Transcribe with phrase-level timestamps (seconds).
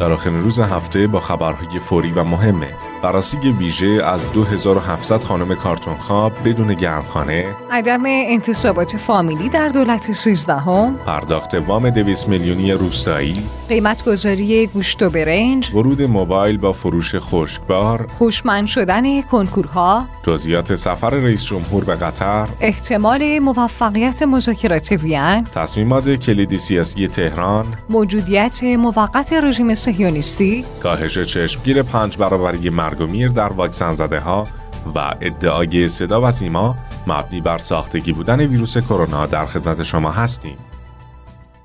[0.00, 2.68] در آخرین روز هفته با خبرهای فوری و مهمه.
[3.02, 7.54] بررسی ویژه از 2700 خانم کارتون خواب بدون گرمخانه.
[7.70, 13.42] عدم انتصابات فامیلی در دولت 13 هم پرداخت وام 200 میلیونی روستایی.
[13.68, 15.74] قیمت گذاری گوشت و برنج.
[15.74, 18.06] ورود موبایل با فروش خشکبار.
[18.20, 20.06] هوشمند شدن کنکورها.
[20.22, 22.46] جزئیات سفر رئیس جمهور به قطر.
[22.60, 25.44] احتمال موفقیت مذاکرات وین.
[25.44, 27.66] تصمیمات کلیدی سیاسی تهران.
[27.90, 34.48] موجودیت موقت رژیم صهیونیستی کاهش چشمگیر پنج برابری مرگ و میر در واکسن زده ها
[34.94, 36.76] و ادعای صدا و سیما
[37.06, 40.56] مبنی بر ساختگی بودن ویروس کرونا در خدمت شما هستیم.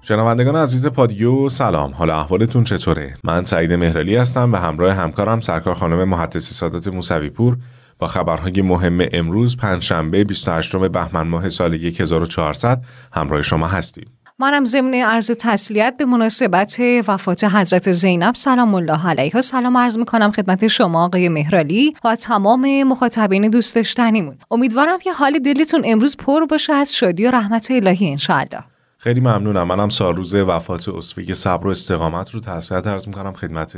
[0.01, 1.93] شنوندگان عزیز پادیو سلام.
[1.93, 7.29] حال احوالتون چطوره؟ من سعید مهرلی هستم به همراه همکارم سرکار خانم محدثی سادات موسوی
[7.29, 7.57] پور
[7.99, 12.81] با خبرهای مهم امروز پنجشنبه 28 بهمن ماه سال 1400
[13.13, 14.05] همراه شما هستیم.
[14.39, 20.32] منم ضمن عرض تسلیت به مناسبت وفات حضرت زینب سلام الله علیها سلام عرض می‌کنم
[20.32, 24.37] خدمت شما آقای مهرالی و تمام مخاطبین دوست داشتنیمون.
[24.51, 28.63] امیدوارم که حال دلتون امروز پر باشه از شادی و رحمت الهی انشاءالله.
[28.98, 29.68] خیلی ممنونم.
[29.68, 33.77] منم سال روز وفات اصفه صبر و استقامت رو تسلیت عرض می‌کنم خدمت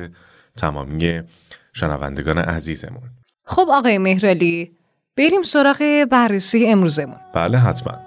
[0.58, 1.22] تمامی
[1.74, 3.04] شنوندگان عزیزمون.
[3.46, 4.72] خب آقای مهرالی
[5.18, 7.18] بریم سراغ بررسی امروزمون.
[7.34, 8.07] بله حتما.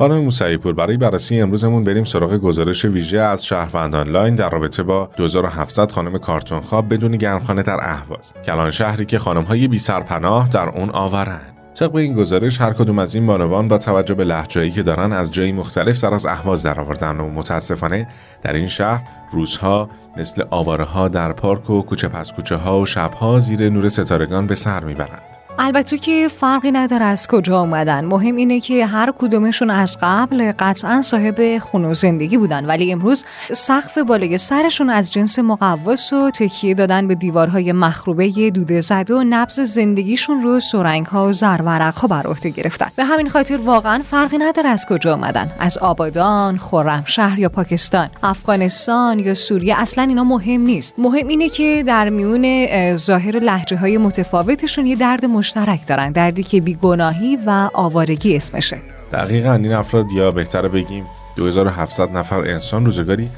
[0.00, 4.82] خانم موسعی پور برای بررسی امروزمون بریم سراغ گزارش ویژه از شهروند آنلاین در رابطه
[4.82, 8.32] با 2700 خانم کارتون خواب بدون گرمخانه در اهواز.
[8.46, 11.56] کلان شهری که خانم های بی سرپناه در اون آورند.
[11.74, 15.32] طبق این گزارش هر کدوم از این بانوان با توجه به لحجه‌ای که دارن از
[15.32, 18.08] جایی مختلف سر از اهواز درآوردن و متاسفانه
[18.42, 22.86] در این شهر روزها مثل آواره ها در پارک و کوچه پس کوچه ها و
[22.86, 25.29] شبها زیر نور ستارگان به سر می‌برند.
[25.62, 28.04] البته که فرقی نداره از کجا اومدن.
[28.04, 32.66] مهم اینه که هر کدومشون از قبل قطعا صاحب خونه و زندگی بودن.
[32.66, 38.80] ولی امروز سقف بالای سرشون از جنس مقوس و تکیه دادن به دیوارهای مخروبه دوده
[38.80, 42.88] زده و نبز زندگیشون رو سرنگ ها و زرورق ها بر عهده گرفتن.
[42.96, 45.50] به همین خاطر واقعا فرقی نداره از کجا اومدن.
[45.58, 48.08] از آبادان خرمشهر یا پاکستان.
[48.22, 50.94] افغانستان یا سوریه اصلا اینا مهم نیست.
[50.98, 52.66] مهم اینه که در میون
[52.96, 58.78] ظاهر لحجه های متفاوتشون یه درد مشترک دارن دردی که بیگناهی و آوارگی اسمشه.
[59.12, 61.06] دقیقا این افراد یا بهتره بگیم
[61.36, 63.30] 2700 نفر انسان روزگاری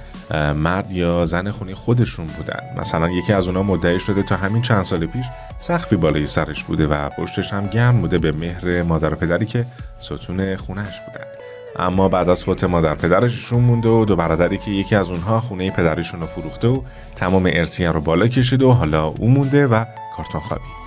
[0.56, 2.60] مرد یا زن خونی خودشون بودن.
[2.76, 5.26] مثلا یکی از اونا مدعی شده تا همین چند سال پیش
[5.58, 9.64] سخفی بالای سرش بوده و پشتش هم گرم بوده به مهر مادر و پدری که
[10.00, 11.26] ستون خونش بودن.
[11.76, 15.70] اما بعد از فوت مادر پدرشون مونده و دو برادری که یکی از اونها خونه
[15.70, 16.82] پدریشون رو فروخته و
[17.16, 19.84] تمام ارسیه رو بالا کشیده و حالا او مونده و
[20.16, 20.81] کارتون خوابی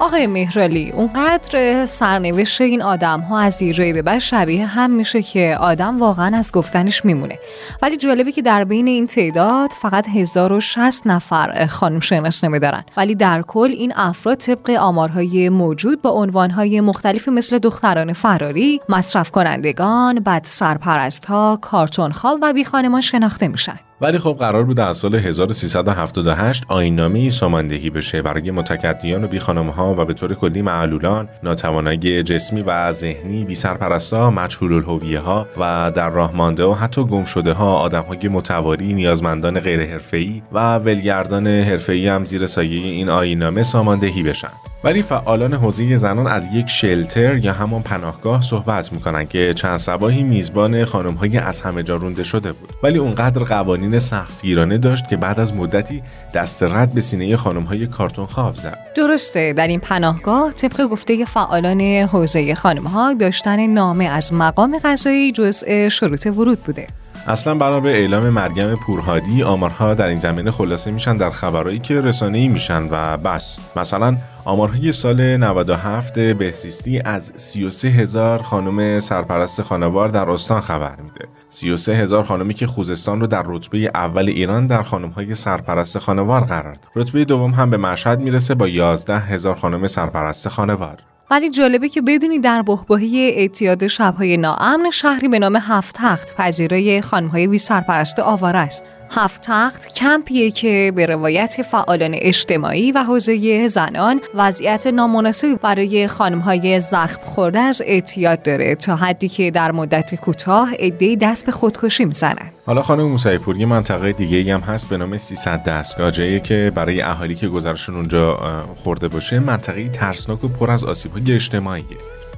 [0.00, 5.22] آقای مهرالی اونقدر سرنوشت این آدم ها از یه جایی به بعد شبیه هم میشه
[5.22, 7.38] که آدم واقعا از گفتنش میمونه.
[7.82, 12.84] ولی جالبه که در بین این تعداد فقط 1060 نفر خانم شناسنامه دارن.
[12.96, 19.30] ولی در کل این افراد طبق آمارهای موجود با عنوانهای مختلفی مثل دختران فراری مصرف
[19.30, 23.78] کنندگان بد سرپرست ها کارتون خواب و بی خانمان شناخته میشن.
[24.00, 30.04] ولی خب قرار بود از سال 1378 آینامه ساماندهی بشه برای متکدیان و بیخانمها و
[30.04, 36.10] به طور کلی معلولان، ناتوانایی جسمی و ذهنی، بی سرپرستا، مجهول الهویه ها و در
[36.10, 41.46] راه مانده و حتی گم شده ها آدم های متواری، نیازمندان غیر حرفه‌ای و ولگردان
[41.46, 44.73] حرفه‌ای هم زیر سایه این آینامه ساماندهی بشن.
[44.84, 50.22] ولی فعالان حوزه زنان از یک شلتر یا همان پناهگاه صحبت می‌کنن که چند سباهی
[50.22, 52.72] میزبان خانم های از همه جا رونده شده بود.
[52.82, 56.02] ولی اونقدر قوانین سختگیرانه داشت که بعد از مدتی
[56.34, 58.78] دست رد به سینه خانم های کارتون خواب زد.
[58.96, 65.32] درسته در این پناهگاه طبق گفته فعالان حوزه خانم ها داشتن نامه از مقام قضایی
[65.32, 66.86] جزء شروط ورود بوده.
[67.26, 72.00] اصلا بنا به اعلام مریم پورهادی آمارها در این زمینه خلاصه میشن در خبرهایی که
[72.00, 73.56] رسانه‌ای میشن و بس.
[73.76, 81.28] مثلا آمارهای سال 97 بهسیستی از 33 هزار خانم سرپرست خانوار در استان خبر میده.
[81.48, 86.74] 33 هزار خانمی که خوزستان رو در رتبه اول ایران در خانمهای سرپرست خانوار قرار
[86.74, 86.90] داد.
[86.96, 90.96] رتبه دوم هم به مشهد می‌رسه با 11 هزار خانم سرپرست خانوار.
[91.30, 97.00] ولی جالبه که بدونی در بهبهی اعتیاد شبهای ناامن شهری به نام هفت تخت پذیرای
[97.00, 98.84] خانمهای بی سرپرست آواره است.
[99.10, 106.80] هفت تخت کمپیه که به روایت فعالان اجتماعی و حوزه زنان وضعیت نامناسبی برای خانمهای
[106.80, 112.04] زخم خورده از اعتیاد داره تا حدی که در مدت کوتاه عدهای دست به خودکشی
[112.04, 112.50] می‌زنن.
[112.66, 116.72] حالا خانم موسعی پور یه منطقه دیگه هم هست به نام 300 دستگاه جایی که
[116.74, 118.38] برای اهالی که گذرشون اونجا
[118.76, 121.84] خورده باشه منطقه ترسناک و پر از آسیب‌های اجتماعیه.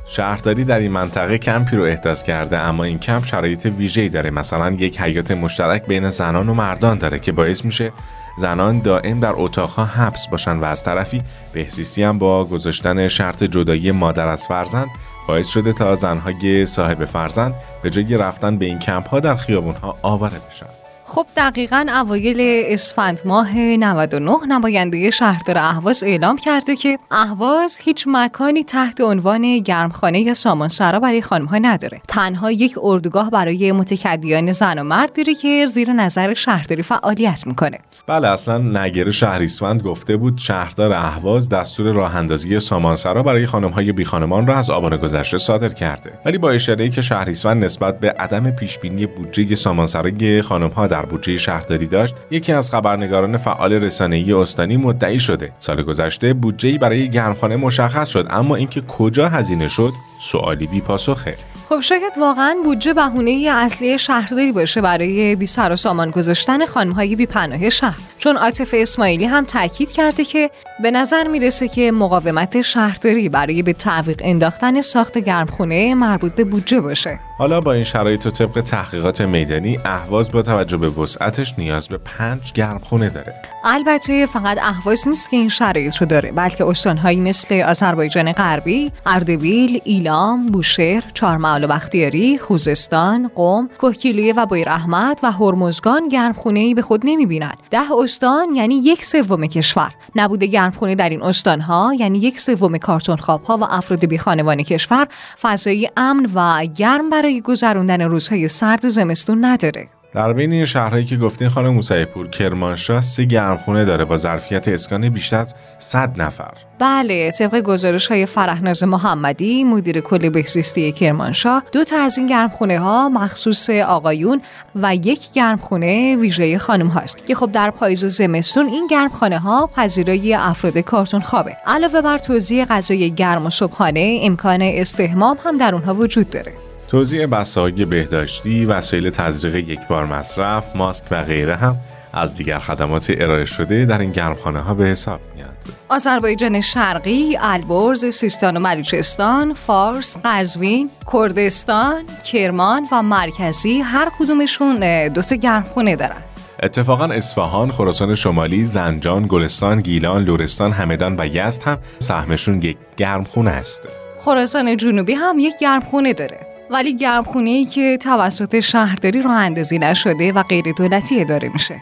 [0.08, 4.31] شهرداری در این منطقه کمپی رو احداث کرده اما این کمپ شرایط ویژه‌ای داره.
[4.31, 7.93] مثلا یک حیات مشترک بین زنان و مردان داره که باعث میشه
[8.38, 11.23] زنان دائم در اتاقها حبس باشن و از طرفی
[11.53, 14.88] بهزیستی هم با گذاشتن شرط جدایی مادر از فرزند
[15.29, 19.75] باعث شده تا زنهای صاحب فرزند به جای رفتن به این کمپ ها در خیابون
[19.75, 20.75] ها آواره بشن.
[21.08, 22.37] خب دقیقا اوایل
[22.73, 30.20] اسفند ماه 99 نماینده شهردار اهواز اعلام کرده که اهواز هیچ مکانی تحت عنوان گرمخانه
[30.20, 32.00] یا سامانسرا برای خانم ها نداره.
[32.08, 37.79] تنها یک اردوگاه برای متکدیان زن و مرد داره که زیر نظر شهرداری فعالیت می‌کنه.
[38.06, 43.93] بله اصلا نگره شهریسفند گفته بود شهردار اهواز دستور راه اندازی سامانسرا برای خانم های
[43.93, 46.12] بی خانمان را از آبان گذشته صادر کرده.
[46.25, 51.06] ولی با اشاره که شهریسفند نسبت به عدم پیش بینی بودجه سامانسرای خانم ها در
[51.06, 55.52] بودجه شهرداری داشت یکی از خبرنگاران فعال رسانه‌ای استانی مدعی شده.
[55.58, 61.34] سال گذشته بودجه برای گرمخانه مشخص شد اما اینکه کجا هزینه شد سوالی بی پاسخه.
[61.69, 67.16] خب شاید واقعا بودجه بهونه اصلی شهرداری باشه برای بی سر و سامان گذاشتن خانمهای
[67.16, 67.98] بی پناه شهر.
[68.26, 70.50] چون عاطف اسماعیلی هم تاکید کرده که
[70.82, 76.81] به نظر می‌رسه که مقاومت شهرداری برای به تعویق انداختن ساخت گرمخونه مربوط به بودجه
[76.81, 77.19] باشه.
[77.38, 81.99] حالا با این شرایط و طبق تحقیقات میدانی اهواز با توجه به وسعتش نیاز به
[81.99, 83.34] پنج گرمخونه داره.
[83.64, 89.81] البته فقط اهواز نیست که این شرایط رو داره بلکه استانهایی مثل آذربایجان غربی اردبیل
[89.84, 96.75] ایلام بوشهر چهارمحال و بختیاری خوزستان قم کوهگیلویه و بایر احمد و هرمزگان گرمخونه ای
[96.75, 97.58] به خود نمی‌بینند.
[97.70, 99.95] ده استان یعنی یک سوم کشور.
[100.15, 105.09] نبود گرمخونه در این استانها یعنی یک سوم کارتون ها و افراد بی خانوان کشور
[105.41, 109.89] فضایی امن و گرم برای گذراندن روزهای سرد زمستون نداره.
[110.17, 114.69] در بین این شهرهایی که گفتین خانم موسعی پور کرمانشاه سه گرمخونه داره با ظرفیت
[114.69, 116.51] اسکان بیشتر از 100 نفر.
[116.79, 122.79] بله طبق گزارش های فرهناز محمدی مدیر کل بهزیستی کرمانشاه دو تا از این گرمخونه
[122.79, 124.43] ها مخصوص آقایون
[124.75, 129.71] و یک گرمخونه ویژه خانم هاست که خب در پاییز و زمستون این گرمخانه ها
[129.77, 131.57] پذیرای افراد کارتون خوابه.
[131.67, 136.66] علاوه بر توزیع غذای گرم و صبحانه امکان استهمام هم در اونها وجود داره.
[136.88, 141.77] توزیع بساهای بهداشتی، وسایل تزریق یک بار مصرف، ماسک و غیره هم
[142.12, 145.49] از دیگر خدمات ارائه شده در این گرمخانه ها به حساب میاد.
[145.88, 155.23] آذربایجان شرقی، البرز، سیستان و بلوچستان، فارس، قزوین، کردستان، کرمان و مرکزی هر کدومشون دو
[155.23, 156.23] تا گرمخونه دارن.
[156.62, 163.50] اتفاقا اصفهان، خراسان شمالی، زنجان، گلستان، گیلان، لورستان، همدان و یزد هم سهمشون یک گرمخونه
[163.50, 163.89] است.
[164.21, 166.56] خراسان جنوبی هم یک گرمخونه داره.
[166.71, 171.75] ولی گرمخونه ای که توسط شهرداری راه اندازی نشده و غیر دولتی اداره میشه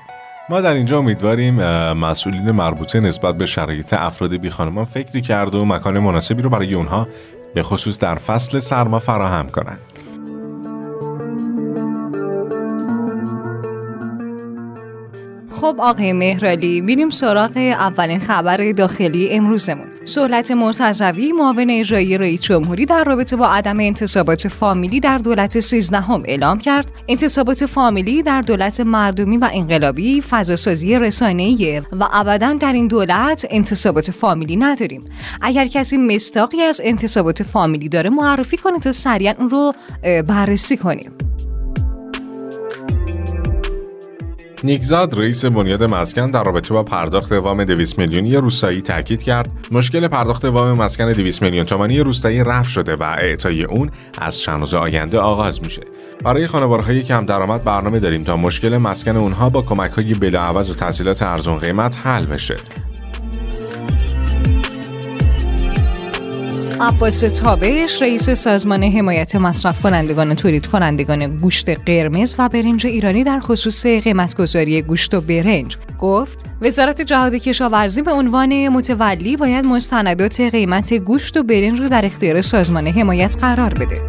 [0.49, 1.55] ما در اینجا امیدواریم
[1.93, 6.75] مسئولین مربوطه نسبت به شرایط افراد بی خانمان فکری کرده و مکان مناسبی رو برای
[6.75, 7.09] اونها
[7.55, 9.79] به خصوص در فصل سرما فراهم کنند.
[15.64, 19.87] خب آقای مهرالی میریم سراغ اولین خبر داخلی امروزمون.
[20.05, 26.22] سهلت مرتضوی معاون اجرایی رئیس جمهوری در رابطه با عدم انتصابات فامیلی در دولت سیزدهم
[26.25, 26.93] اعلام کرد.
[27.08, 34.11] انتصابات فامیلی در دولت مردمی و انقلابی فضاسازی رسانه‌ایه و ابدا در این دولت انتصابات
[34.11, 35.04] فامیلی نداریم.
[35.42, 41.12] اگر کسی مستاقی از انتصابات فامیلی داره معرفی کنه تا سریعا اون رو بررسی کنیم.
[44.64, 49.52] نیکزاد رئیس بنیاد مسکن در رابطه با پرداخت وام 200 میلیونی روستایی تاکید کرد.
[49.71, 54.61] مشکل پرداخت وام مسکن 200 میلیون تومانی روستایی رفع شده و اعطای اون از چند
[54.61, 55.83] روز آینده آغاز میشه.
[56.23, 60.75] برای خانوارهای کم درآمد برنامه داریم تا مشکل مسکن اونها با کمک های بلاعوض و
[60.75, 62.56] تحصیلات ارزون قیمت حل بشه.
[66.85, 73.25] عباس تابش رئیس سازمان حمایت مصرف کنندگان و تولید کنندگان گوشت قرمز و برنج ایرانی
[73.25, 80.41] در خصوص قیمتگذاری گوشت و برنج گفت وزارت جهاد کشاورزی به عنوان متولی باید مستندات
[80.41, 84.03] قیمت گوشت و برنج رو در اختیار سازمان حمایت قرار بده.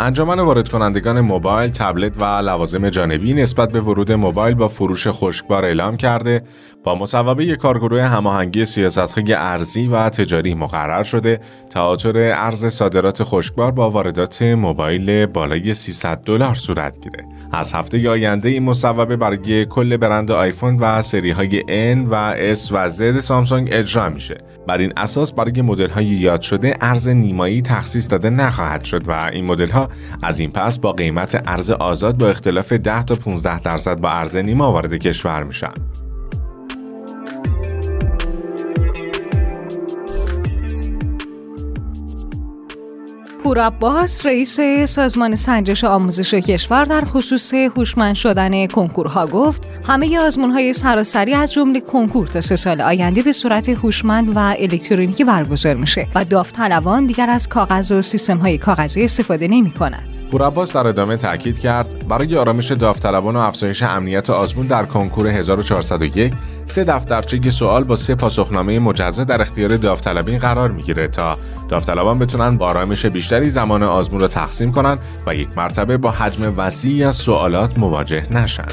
[0.00, 5.64] انجمن وارد کنندگان موبایل، تبلت و لوازم جانبی نسبت به ورود موبایل با فروش خشکبار
[5.64, 6.42] اعلام کرده
[6.84, 13.90] با مصوبه کارگروه هماهنگی سیاست‌های ارزی و تجاری مقرر شده تئاتر ارز صادرات خشکبار با
[13.90, 17.24] واردات موبایل بالای 300 دلار صورت گیره.
[17.52, 21.60] از هفته آینده این مصوبه برای کل برند آیفون و سری های
[21.94, 24.38] N و S و Z سامسونگ اجرا میشه.
[24.66, 29.30] بر این اساس برای مدل های یاد شده ارز نیمایی تخصیص داده نخواهد شد و
[29.32, 29.88] این مدل ها
[30.22, 34.36] از این پس با قیمت ارز آزاد با اختلاف 10 تا 15 درصد با ارز
[34.36, 35.72] نیما وارد کشور میشن.
[43.50, 43.70] پور
[44.24, 51.34] رئیس سازمان سنجش آموزش کشور در خصوص هوشمند شدن کنکورها گفت همه آزمون های سراسری
[51.34, 56.24] از جمله کنکور تا سه سال آینده به صورت هوشمند و الکترونیکی برگزار میشه و
[56.24, 60.09] داوطلبان دیگر از کاغذ و سیستم های کاغذی استفاده نمی کنند.
[60.30, 66.34] پورعباس در ادامه تاکید کرد برای آرامش داوطلبان و افزایش امنیت آزمون در کنکور 1401
[66.64, 71.36] سه دفترچه سوال با سه پاسخنامه مجزا در اختیار داوطلبین قرار می‌گیره تا
[71.68, 76.54] داوطلبان بتونن با آرامش بیشتری زمان آزمون رو تقسیم کنن و یک مرتبه با حجم
[76.56, 78.68] وسیعی از سوالات مواجه نشن.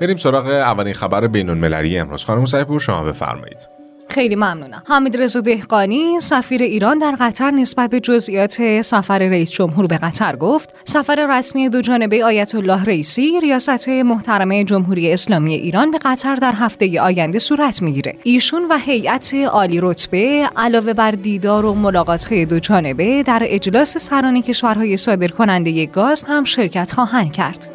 [0.00, 3.81] بریم سراغ اولین خبر بین المللی امروز خانم صاحب شما بفرمایید
[4.12, 4.82] خیلی ممنونم.
[4.86, 10.36] حمید رضا دهقانی سفیر ایران در قطر نسبت به جزئیات سفر رئیس جمهور به قطر
[10.36, 16.34] گفت سفر رسمی دو جانبه آیت الله رئیسی ریاست محترمه جمهوری اسلامی ایران به قطر
[16.34, 18.16] در هفته آینده صورت می‌گیره.
[18.22, 24.42] ایشون و هیئت عالی رتبه علاوه بر دیدار و ملاقات دو جانبه در اجلاس سران
[24.42, 27.71] کشورهای صادر کننده گاز هم شرکت خواهند کرد.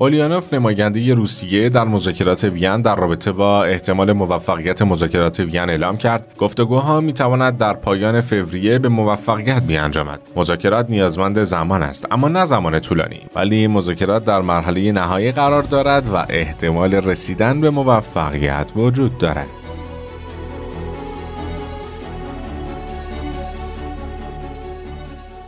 [0.00, 6.28] اولیانوف نماینده روسیه در مذاکرات وین در رابطه با احتمال موفقیت مذاکرات وین اعلام کرد.
[6.38, 10.20] گفتگوها می تواند در پایان فوریه به موفقیت بیانجامد.
[10.36, 13.20] مذاکرات نیازمند زمان است اما نه زمان طولانی.
[13.34, 19.67] ولی مذاکرات در مرحله نهایی قرار دارد و احتمال رسیدن به موفقیت وجود دارد.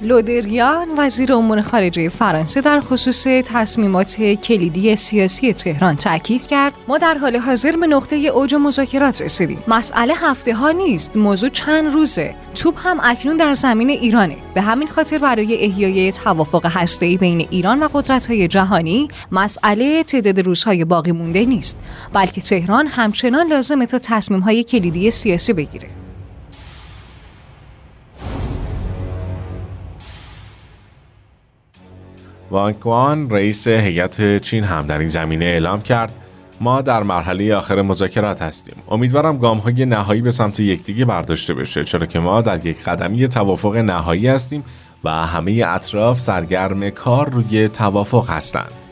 [0.02, 7.14] لودریان وزیر امور خارجه فرانسه در خصوص تصمیمات کلیدی سیاسی تهران تاکید کرد ما در
[7.14, 9.62] حال حاضر به نقطه اوج مذاکرات رسیدیم.
[9.68, 12.34] مسئله هفته ها نیست موضوع چند روزه.
[12.54, 14.36] توپ هم اکنون در زمین ایرانه.
[14.54, 20.84] به همین خاطر برای احیای توافق هسته‌ای بین ایران و قدرت‌های جهانی مسئله تعداد روزهای
[20.84, 21.76] باقی مونده نیست.
[22.12, 25.99] بلکه تهران همچنان لازمه تا تصمیم‌های کلیدی سیاسی بگیره.
[32.50, 36.12] وانکوان رئیس هیئت چین هم در این زمینه اعلام کرد.
[36.60, 38.74] ما در مرحله آخر مذاکرات هستیم.
[38.90, 43.28] امیدوارم گام های نهایی به سمت یکدیگه برداشته بشه چرا که ما در یک قدمی
[43.28, 44.64] توافق نهایی هستیم
[45.04, 48.89] و همه اطراف سرگرم کار روی توافق هستند.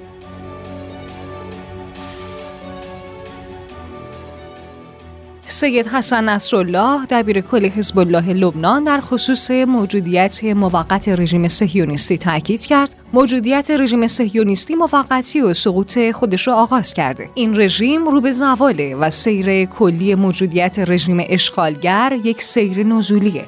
[5.59, 12.61] سید حسن نصرالله دبیر کل حزب الله لبنان در خصوص موجودیت موقت رژیم صهیونیستی تاکید
[12.61, 12.97] کرد.
[13.13, 17.31] موجودیت رژیم صهیونیستی موقتی و سقوط خودش را آغاز کرده.
[17.35, 23.45] این رژیم رو به زواله و سیر کلی موجودیت رژیم اشغالگر یک سیر نزولیه.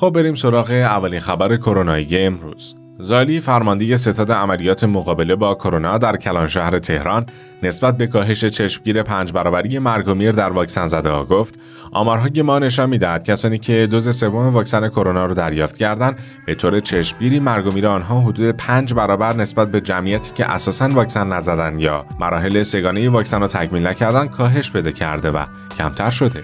[0.00, 2.74] خب بریم سراغ اولین خبر کرونایی امروز.
[2.98, 7.26] زالی فرمانده ستاد عملیات مقابله با کرونا در کلان شهر تهران
[7.62, 11.60] نسبت به کاهش چشمگیر پنج برابری مرگ و میر در واکسن زده ها گفت
[11.92, 16.80] آمارهای ما نشان می‌دهد کسانی که دوز سوم واکسن کرونا را دریافت کردند به طور
[16.80, 21.80] چشمگیری مرگ و میر آنها حدود پنج برابر نسبت به جمعیتی که اساسا واکسن نزدند
[21.80, 25.44] یا مراحل سگانه واکسن را تکمیل نکردند کاهش پیدا کرده و
[25.78, 26.42] کمتر شده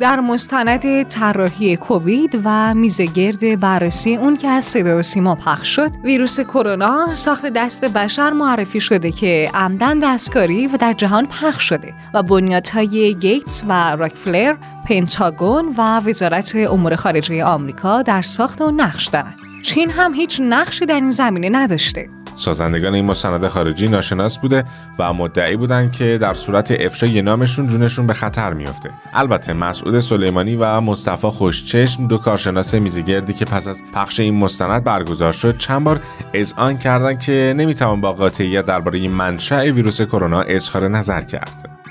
[0.00, 5.90] در مستند طراحی کووید و میزگرد بررسی اون که از صدا و سیما پخش شد
[6.04, 11.94] ویروس کرونا ساخت دست بشر معرفی شده که عمدن دستکاری و در جهان پخش شده
[12.14, 14.56] و بنیادهای گیتس و راکفلر
[14.88, 20.86] پنتاگون و وزارت امور خارجه آمریکا در ساخت و نقش دارند چین هم هیچ نقشی
[20.86, 22.15] در این زمینه نداشته.
[22.36, 24.64] سازندگان این مستند خارجی ناشناس بوده
[24.98, 28.90] و مدعی بودند که در صورت افشای نامشون جونشون به خطر میافته.
[29.14, 34.84] البته مسعود سلیمانی و مصطفی خوشچشم دو کارشناس میزگردی که پس از پخش این مستند
[34.84, 36.00] برگزار شد چند بار
[36.34, 41.85] اذعان کردند که نمی‌توان با قاطعیت درباره منشأ ویروس کرونا اظهار نظر کرد.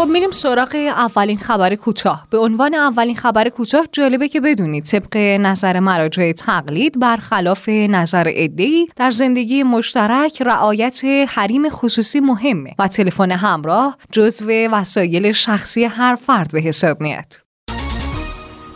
[0.00, 2.26] خب میریم سراغ اولین خبر کوتاه.
[2.30, 8.88] به عنوان اولین خبر کوتاه جالبه که بدونید طبق نظر مراجع تقلید برخلاف نظر ادهی
[8.96, 16.52] در زندگی مشترک رعایت حریم خصوصی مهمه و تلفن همراه جزو وسایل شخصی هر فرد
[16.52, 17.49] به حساب میاد.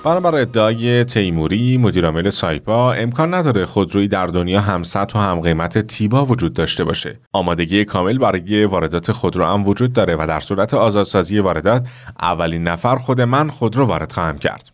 [0.05, 5.79] بنابر ادعای تیموری مدیرعامل سایپا امکان نداره خودرویی در دنیا هم سطح و هم قیمت
[5.79, 7.19] تیبا وجود داشته باشه.
[7.33, 11.87] آمادگی کامل برای واردات خودرو هم وجود داره و در صورت آزادسازی واردات
[12.21, 14.74] اولین نفر خود من خودرو وارد خواهم کرد.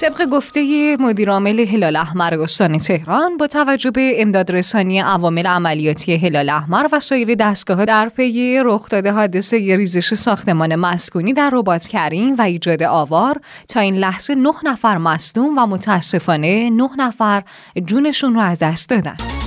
[0.00, 6.48] طبق گفته مدیرعامل هلال احمر استان تهران با توجه به امداد رسانی عوامل عملیاتی هلال
[6.48, 12.34] احمر و سایر دستگاه در پی رخ داده حادثه ریزش ساختمان مسکونی در ربات کریم
[12.38, 17.42] و ایجاد آوار تا این لحظه نه نفر مصدوم و متاسفانه نه نفر
[17.84, 19.37] جونشون رو از دست دادن.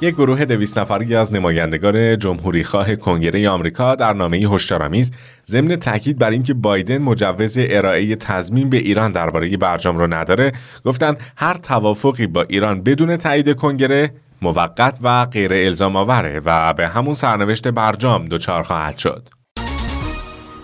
[0.00, 5.12] یک گروه دویست نفری از نمایندگان جمهوری خواه کنگره آمریکا در نامه هشدارآمیز
[5.46, 10.52] ضمن تاکید بر اینکه بایدن مجوز ارائه تضمین به ایران درباره برجام را نداره
[10.84, 14.10] گفتن هر توافقی با ایران بدون تایید کنگره
[14.42, 19.37] موقت و غیر الزام آوره و به همون سرنوشت برجام دچار خواهد شد.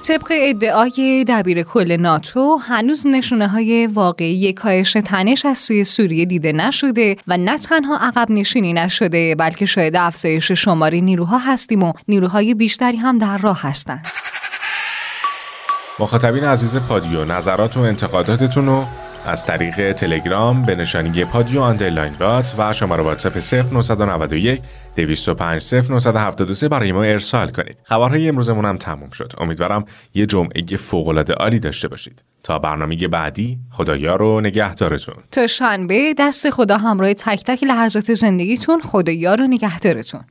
[0.08, 6.52] طبق ادعای دبیر کل ناتو هنوز نشونه های واقعی کاهش تنش از سوی سوریه دیده
[6.52, 12.54] نشده و نه تنها عقب نشینی نشده بلکه شاهد افزایش شماری نیروها هستیم و نیروهای
[12.54, 14.06] بیشتری هم در راه هستند.
[15.98, 18.84] مخاطبین عزیز پادیو نظرات و انتقاداتتون رو
[19.26, 23.38] از طریق تلگرام به نشانی پادیو underline رات و شماره واتساپ
[23.72, 24.60] 0991
[24.96, 27.80] 205 0973 برای ما ارسال کنید.
[27.84, 29.32] خبرهای امروزمون هم تموم شد.
[29.38, 32.24] امیدوارم یه جمعه فوق‌العاده عالی داشته باشید.
[32.42, 35.16] تا برنامه بعدی خدایا رو نگهدارتون.
[35.30, 40.24] تا شنبه دست خدا همراه تک تک لحظات زندگیتون خدایا رو نگهدارتون.